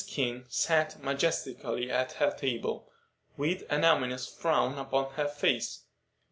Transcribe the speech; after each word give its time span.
King 0.07 0.45
sat 0.49 0.99
majestically 1.03 1.91
at 1.91 2.13
her 2.13 2.31
table, 2.31 2.89
with 3.37 3.61
an 3.69 3.85
ominous 3.85 4.27
frown 4.27 4.79
upon 4.79 5.13
her 5.13 5.27
face. 5.27 5.83